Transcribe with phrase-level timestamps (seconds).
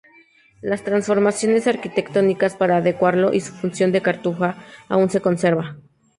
[0.61, 4.57] Las transformaciones arquitectónicas para adecuarlo a su función de cartuja
[4.89, 5.83] aún se conservan.